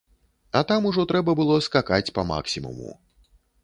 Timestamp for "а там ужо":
0.51-1.05